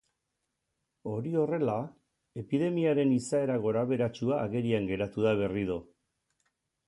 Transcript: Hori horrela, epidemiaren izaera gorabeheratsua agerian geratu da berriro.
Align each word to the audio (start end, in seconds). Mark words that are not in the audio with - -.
Hori 1.11 1.33
horrela, 1.41 1.75
epidemiaren 2.43 3.13
izaera 3.17 3.59
gorabeheratsua 3.67 4.41
agerian 4.49 4.87
geratu 4.95 5.27
da 5.27 5.35
berriro. 5.43 5.77